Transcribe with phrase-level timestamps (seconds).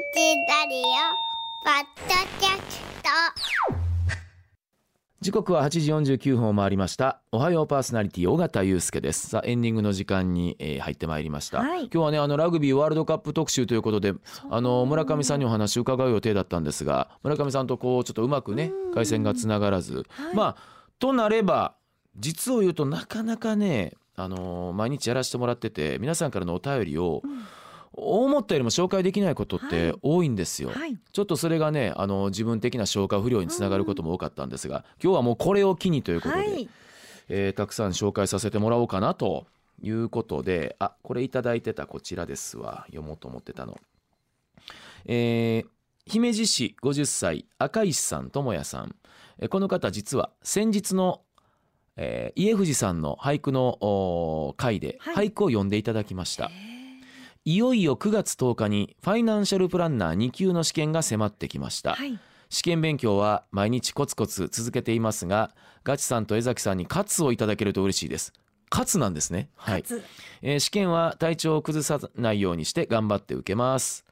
[0.00, 0.82] ラリオ
[1.62, 3.08] ポッドキャスト。
[5.20, 7.20] 時刻は8時49分を回りました。
[7.32, 9.28] おはようパーソナリティ尾形祐介です。
[9.28, 11.80] さあエンディングの時間に、えー入ってまいりました、はい。
[11.80, 14.14] 今日はねあのラグビーワールドカップ特集ということで
[14.48, 20.34] あの村上さんにお話を伺う予定だったんですが村上さんとこうちょっとうまくね回線がつながらず、はい。
[20.34, 20.62] まあ
[20.98, 21.74] となれば
[22.16, 27.22] 実を言うとなかなかねあの毎日やらせてもらってて皆さんからのお便りを、
[28.02, 30.70] 思ったよりも紹介できないことって多いんですよ。
[30.70, 30.96] はい。
[31.12, 36.68] ちょっとそれがねあの自分的な消化不良につながることも多かったんですが、今日はもうこれを機にということで、はい。
[37.28, 39.46] えーたくさん紹介させてもらおうかなと
[39.82, 42.84] いうことであこれいただいてたこちらですわ。
[42.86, 43.78] 読もうと思ってたの。
[45.06, 45.66] えー
[46.06, 48.96] 姫路市50歳赤石さん智也さん、
[49.38, 51.20] えーこの方実は先日の、
[51.96, 55.28] えー家藤さんの俳句の回ではい。
[55.28, 56.46] 俳句を読んでいただきました。
[56.46, 56.69] い
[57.46, 62.18] よいよ9月10日にファイナンシャルプランナー2級の試験が迫ってきました、はい。
[62.50, 68.32] 試験勉強は毎日コツコツ続けていますがガチさんと江崎さんにカツをいただけると嬉しいです。
[68.68, 69.48] カツなんですね。
[69.56, 70.02] はい、初
[70.42, 74.04] えー試験は体調を崩さないようにして頑張って受けます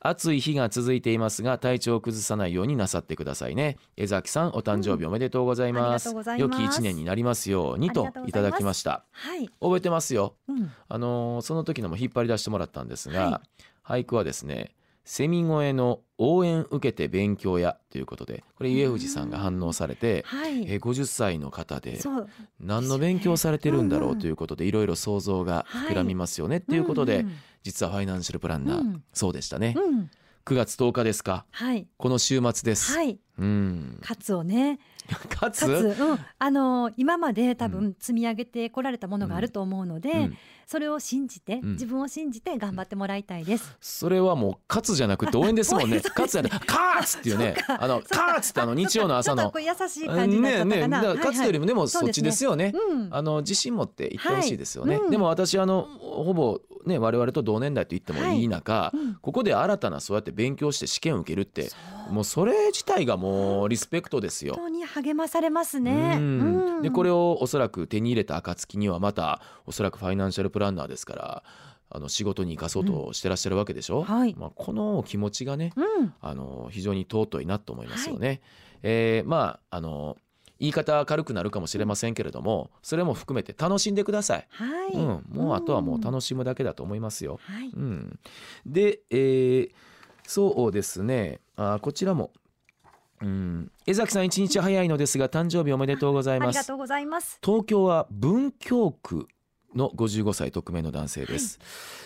[0.00, 3.78] 暑い日が続いていますが体調を崩さないようになさってくださいね。
[3.96, 9.04] 江崎さんお誕生日おめでとうございます,、良き一年になりますようにといただきました。
[9.10, 9.48] はい。
[9.60, 10.34] 覚えてますよ。
[10.48, 10.70] うん。
[10.88, 13.42] あのーその時のも引っ張り出してもらったんですが、は
[13.84, 14.74] 俳句はですね
[15.06, 20.62] セミ声の応援受けて勉強やということでこれ家藤さんが反応されて、はい。
[20.70, 21.98] えー50歳の方で
[22.60, 29.02] 何の勉強をされてるんだろうということでいろいろ想像が膨らみますよねっていうことで、うん実はファイナンシャルプランナー、うん。
[29.12, 30.10] そうでしたね、うんうん
[30.46, 31.44] 9月10日ですか？
[31.50, 31.88] はい。
[31.96, 33.18] この週末です、はい。
[33.36, 33.98] うん。
[34.00, 34.78] カツをね。
[35.28, 35.66] カツ？
[35.66, 36.18] うん。
[36.38, 40.36] あの今まで多う分積み上げてこられたものがあると思うので、うん。
[40.64, 41.72] それを信じて、うん。
[41.72, 43.76] 自分を信じて頑張ってもらいたいです。
[43.80, 45.96] それはもうカツじゃなくて応援ですもんね。
[45.96, 46.14] 応 援そうです。
[46.14, 49.52] カツじゃなくてカーツっていうねあのカーツってあの日曜の朝の。
[49.56, 50.40] 優しい感じ。
[50.40, 50.88] ねえねえ。
[50.88, 52.72] だからかつてよりもでもそっちですよね。
[52.72, 53.08] うん。
[53.10, 54.94] あの自信持って言ってほしいですよね。
[54.94, 55.04] はい。
[55.06, 58.44] うんでも私あのほぼね我々と同年代と言ってもい。
[58.44, 59.14] い中、うん。
[59.16, 61.70] ここで新たなそうやって勉強して試験を受けるって
[62.10, 64.54] もうそれ自体がもうリスペクトですよ。
[64.54, 66.14] 本当に励まされますね。
[66.16, 66.76] うん。
[66.76, 66.82] うん。
[66.82, 71.42] でこれをおそらく手に入れた暁にはまたおそらくファイナンシャルプランナーですから
[71.90, 74.02] あの仕事に生かそうとしてらっしゃるわけでしょ？
[74.02, 74.34] はい。
[74.36, 76.14] まあ、この気持ちがねうん。
[76.20, 78.40] あの非常に尊いなと思いますよね。
[78.82, 80.16] えーまああの
[80.58, 84.46] 言い方は軽くなるかもしれませんけれどもそれも含めて楽しんでください。
[84.50, 84.92] はい。
[84.92, 87.38] うん、もうあとはもうし楽しむだけだと思いますよ。
[87.42, 87.68] はい。
[87.68, 88.18] うん、
[88.64, 89.70] で、えー
[90.26, 92.32] そうですねあこちらも、
[93.22, 96.48] うん、江崎さん一日早いのですが誕生日おめでとうございます。
[96.48, 97.38] ありがとうございます。
[97.44, 99.28] 東京は文京区
[99.74, 101.58] の55歳匿名の男性です、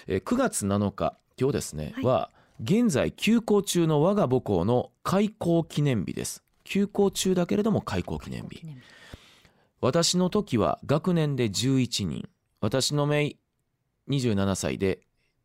[0.07, 2.31] えー9月7日今日ですね、はいは
[2.63, 8.63] 現在休校中の我が母校の開校記念日です休校中だけれども開校記念日。
[9.81, 12.29] 私の時は学年で11人。
[12.61, 13.37] 私の姪
[14.09, 15.01] 27歳で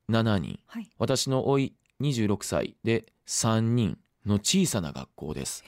[0.08, 0.60] 7人。
[0.68, 0.90] はい。
[1.00, 3.98] 私の甥26歳で3人
[4.28, 5.64] の小さな学校です。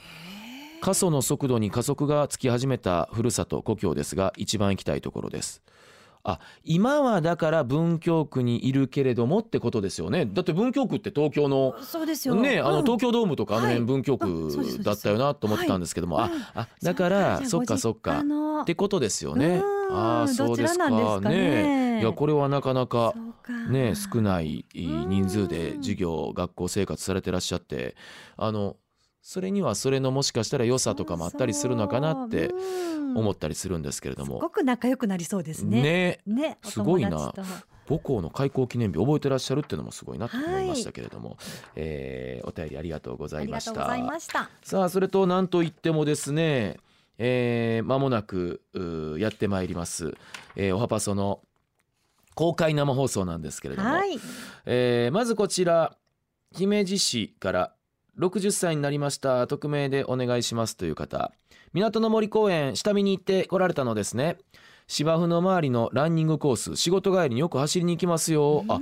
[0.80, 5.60] 過疎の速度に加速がつき始めたふるさと故郷ですが一番行きたいところです
[6.24, 10.26] あ今はだから文京区にいるけれどもってことですよね。
[10.26, 12.34] だって文京区って東京のそうですよ。
[12.34, 12.84] ねあのうん。
[12.84, 13.74] 東京ドームとかあのはい。
[13.74, 18.18] 辺文京区だったよなと思ってたんですけども、はいああだからそっかかそっか。
[18.18, 18.62] あの。
[18.62, 19.62] ってことですよね。
[19.88, 19.96] うん。
[19.96, 20.90] ああそうですか。
[20.90, 22.00] かね。
[22.00, 23.14] いやこれはなかなか
[23.70, 27.96] ね少ない人数で授業学校生活されてらっしゃって。
[28.36, 28.76] あの
[29.30, 32.50] それにはそれのもしかしたら良さとかもあったりするのかなって
[33.14, 34.38] 思っったりするんですけれども。
[34.38, 35.82] すごく仲良くなりそうですね。
[35.82, 36.20] ね。
[36.26, 36.58] ね。
[36.64, 37.34] すごいな。
[37.86, 41.36] 母校の開校記念日覚えてらっしゃるっていうのもすごいなと思いましたけれども、
[41.76, 44.48] えーお便りありがとうござあいました。
[44.62, 46.78] さあそれと何といってもですね
[47.18, 48.62] えー間もなく
[49.18, 50.14] やってまいります、
[50.56, 51.42] えーおはパソの
[52.34, 54.18] 公開生放送なんですけれども、はい。
[54.64, 55.94] えーまずこちら
[56.52, 57.74] 姫路市から
[58.18, 59.46] 60歳になりました。
[59.46, 61.32] 匿名でお願いしますという方。
[61.72, 64.38] 港の森公園下見に行って来られたのですね。
[64.86, 68.64] 芝生の周りのランニングコース仕事帰りによく走りに行きますよ。
[68.68, 68.80] あ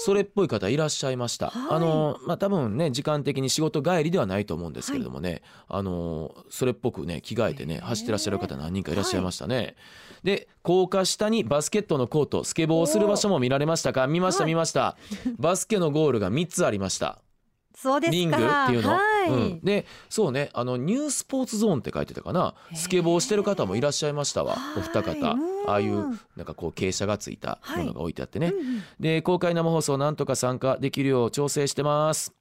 [0.00, 1.76] それっぽい方いらっしゃいました、はい。
[1.76, 9.74] あのまあ多分ね時間的に仕事帰りではないと思うんですけれどもね、あのそれっぽくね着替えてね走ってらっしゃる方何人かいらっしゃいましたね、
[10.22, 14.06] で高架下にバスケットのコートスケボーをする場所も見られましたか？
[14.06, 14.52] 見ましたはい。
[14.52, 14.96] 見ました、
[15.36, 17.18] バスケのゴールが3つありました
[17.80, 18.16] そうですか。
[18.16, 18.42] リングって
[18.72, 19.30] いうの、はい。
[19.30, 20.50] うん、でそうね。
[20.52, 22.54] あのニュースポーツゾーンって書いてたかな。
[22.74, 24.56] スケボーしてる方もいらっしゃいましたわ。
[24.76, 25.32] お二はい方。
[25.34, 25.70] うん。
[25.70, 28.82] ああいうなんかこう傾斜がついたものが置いてあってね、うんうん。
[28.98, 32.34] で公開生放送なんとか参加できるよう調整してます。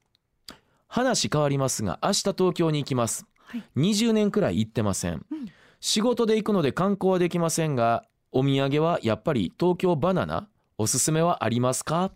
[0.88, 3.28] 話変わりますが明日東京に行きます。
[3.44, 3.63] はい。
[3.78, 5.51] 20年くらい行ってません、うん。
[5.80, 10.48] 仕事で行くので観光はできませんがお土産はやっぱり東京バナナ？
[10.80, 12.12] おすすめはありますか？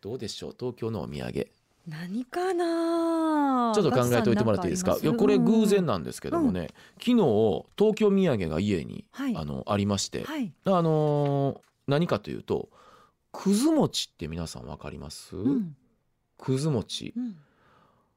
[0.00, 0.56] どうでしょう？
[0.58, 1.48] 東京のお土産
[1.88, 4.98] 何かなちょっと考えておいてもらっていいですか？
[5.00, 7.14] いやこれ偶然なんですけどもね、昨日
[7.78, 12.68] 東京土産が家に、はいあのありまして、はい、あのー何かというと
[13.30, 15.76] くず餅って皆さんわかります、うん。
[16.38, 17.14] くず餅。
[17.16, 17.36] うん、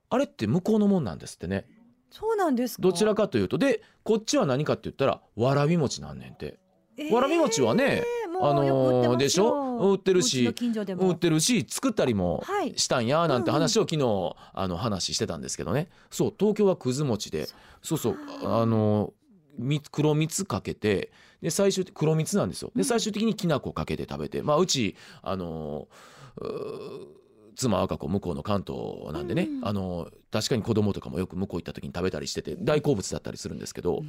[0.10, 1.68] あれって向こうのもんなんですってね。
[2.10, 2.82] そうなんですか？
[2.82, 3.60] どちらかというと。
[3.60, 6.46] でこっちは何かって言ったらわらび餅なんねんて。
[6.46, 6.69] えー
[7.12, 8.04] わらび餅はね
[8.42, 9.92] あのーでしょ？
[9.94, 12.74] 売ってるし売ってるし作ったりもはい。
[12.78, 15.90] したんやなんて話を昨日あの話してたんですけどね。
[16.10, 17.48] そう東京はくず餅で。
[17.82, 19.14] そうそうあの
[19.58, 21.12] み黒蜜かけて
[21.42, 22.72] で最終的黒蜜なんですよ。
[22.76, 25.88] で最終的にきな粉かけて食べてまあうちあの
[27.56, 29.68] 妻は赤子向こうの関東なんでね、うん。
[29.68, 34.02] あの確かに子供とかもよく向こう行った時に食べたりしてて大好物だったりするんですけど、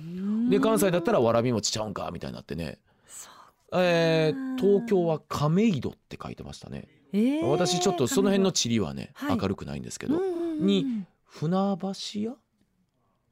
[0.50, 2.78] で関西だったらわらび餅ちゃうんかみたいになってね、
[3.72, 10.66] えー東京は亀戸って書いてましたね、えー私ちょっとその辺の地理はね、はい明るくないんですけど、うんうんうん。
[10.66, 12.34] に船橋屋？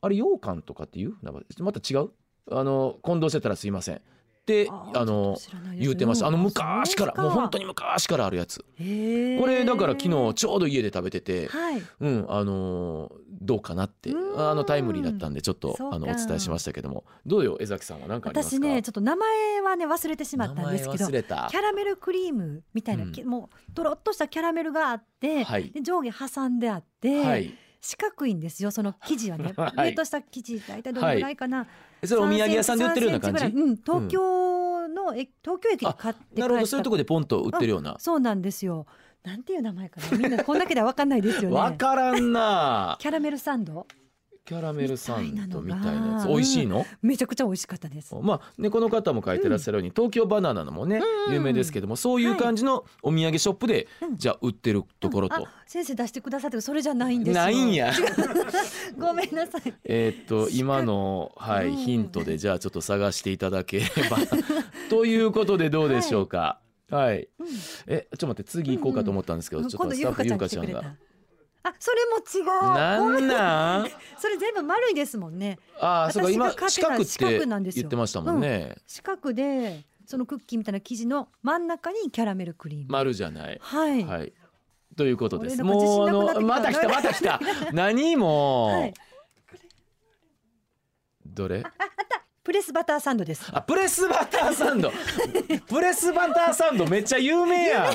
[0.01, 1.13] あれ羊羹とかっていう？
[1.21, 1.65] 船橋？
[1.65, 2.11] また違う？
[2.51, 4.01] あの混同してたらすいません
[4.49, 5.37] ってあの
[5.79, 8.59] 言ってましたあの昔からもう本当に昔からあるやつ。
[8.59, 11.83] これだから昨日ちょうど家で食べててはい。
[12.01, 17.05] うんあのーどうかなってあのタイムリーだったんでちょっとあのお伝えしましたけども。
[17.25, 18.09] どうよ江崎さんは？
[18.09, 18.57] 何かありますか？
[18.57, 23.13] 私ねちょっと名前はね忘れてしまったんですけどキャラメルクリームみたいな、うん。
[23.13, 25.71] けもうとろっとしたキャラメルがあって、はい。
[25.71, 29.91] で上下挟んであって、はい四角いんですよその生地はね、 はい。
[29.91, 31.67] 冷凍した生地大体どのぐらいかな、
[32.05, 36.67] それお土産屋さんで売ってるような感じ？3センチぐらいうん、東京の、え東京駅で買ってなるほど。
[36.67, 37.97] そういうところでポンと売ってるような。
[37.99, 38.87] そうなんですよ。
[39.25, 40.19] なんていう名前かな。
[40.19, 42.97] みんなこんだけでは分かんないですよ わねからんな。
[43.01, 43.87] キャラメルサンド？
[44.49, 46.87] キャラメルサンドみみたいなやつ美味しいの？
[47.03, 48.15] めちゃくちゃ美味しかったです。
[48.15, 54.17] まあねこの方も書いてらっしゃるように東京バナナのもねうん有名ですけどもそういう感じのお土産ショップでうん。
[54.17, 55.35] じゃあ売ってるところと。
[55.35, 57.43] あ先生出してくださってそれじゃないんですよ。
[57.43, 57.93] ないんや。
[58.99, 59.63] ごめんなさい。
[59.85, 61.75] えーっと今のはうん。
[61.75, 64.17] いヒントでじゃあちょっと探していただければ。
[64.89, 66.61] ということでどうでしょうか？
[66.91, 67.29] はい。
[67.39, 67.47] うん。
[67.87, 70.95] えちょっと待って次行こうかと思ったんですけどちょっとスタッフゆうかかちゃんが
[71.63, 73.91] あそれも違うなんなん？
[74.19, 75.59] それ全部丸いですもんね。
[75.81, 78.77] あーそうか今四角って言ってましたもんね。
[78.87, 82.87] 四角でそのクッキーみたいな生地の真ん中にキャラメルクリーム。
[82.89, 83.59] 丸じゃない。
[83.61, 84.33] はい、はい。
[84.97, 85.63] ということです。
[85.63, 87.41] もうあの また来たまた来た。
[87.73, 88.67] 何も。
[88.69, 88.95] はい。
[91.27, 91.63] どれ？
[92.43, 93.47] プレスバターサンドです。
[93.53, 94.91] あプレスバターサンド。
[95.69, 97.95] プレスバターサンドめっちゃ有名やん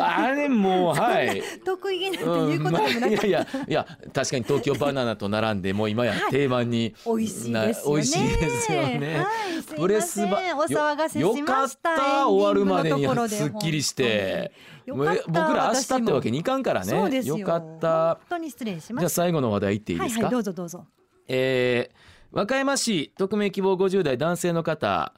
[0.00, 1.42] あれもうはい。
[1.64, 3.00] 得意げなんてうん言うことでもなく。
[3.00, 7.96] まあいやいやいや確かに東京バナナと並んでもう今やはい定番に、 美味しいですよね。
[7.96, 9.22] な美味しいですよね、は
[9.58, 14.52] い、すいプレスバお騒がせしよよかっましたた終わるまでにすっきりして。
[14.86, 17.24] 僕ら明日ってわけにいかんからね。
[17.24, 17.38] よ。
[17.38, 18.14] かった。
[18.14, 20.86] 本当に失礼しまじゃあし最後の話題いっていいですか、たはいはいどうぞどうぞ。
[21.28, 25.14] えー和歌山市匿名希望50代男性の方。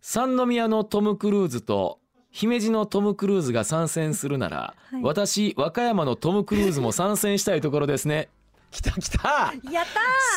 [0.00, 2.00] 三宮のトム・クルーズと
[2.36, 5.02] 姫路のトム・クルーズが参戦するなら、はい。
[5.02, 8.28] 私和歌山のトム・クルーズも参戦したいところですね。
[8.70, 9.54] 来た来た。
[9.72, 9.86] やっ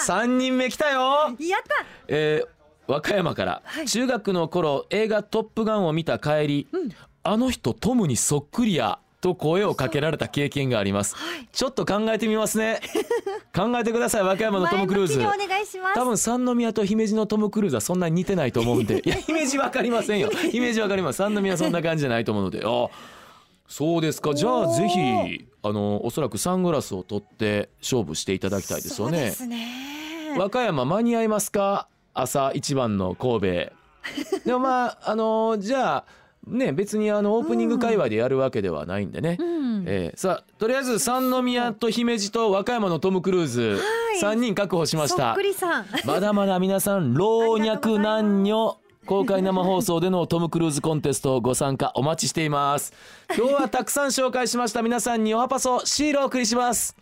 [0.08, 1.86] た3人目来たよ、ーやった。
[2.08, 2.48] えー
[2.88, 3.86] 和歌山から、はい。
[3.86, 6.90] 中学の頃映画「トップガン」を見た帰り、うん。
[7.22, 11.16] あの人トムにそっくりやと声をかけられた経験があります。
[11.16, 11.48] はい。
[11.52, 12.80] ちょっと考えてみますね。
[13.56, 15.18] 考えてください和歌山のトム・クルーズ。
[15.18, 15.96] 前向きにお願いします。
[15.96, 19.02] 多分三宮と姫路のトム・クルーズはそんなに似てないと思うんで。
[19.06, 20.30] い や姫路わかりませんよ。
[20.52, 21.18] 姫路わかります。
[21.18, 22.62] 三宮はそんな感じじゃないと思うので。
[22.64, 22.88] あ
[23.68, 24.34] そうですか。
[24.34, 29.36] じゃあぜひあのおそらくサングラスを取って勝負していただきたいですよね。
[29.48, 30.36] ね。
[30.38, 31.88] 和歌山間に合いますか？
[32.14, 33.48] 朝一番の神戸。
[34.46, 36.06] でもまああのじゃあ
[36.48, 39.84] ね別にあのオープニング会話でやるわけではないんでね、うん。
[39.88, 43.62] えーさあとりあえず三宮と姫路と和歌山のトム・クルーズ。
[43.62, 43.78] は
[44.18, 44.22] い。
[44.22, 45.36] 3人確保しましそた
[46.06, 52.94] まだまだ皆さん老若男女公開生放送でのトム・クルーズコンテストご参加お待ちしています。
[53.38, 56.96] 今日はたくさん紹介しました皆さんにおはパソシールをお送りします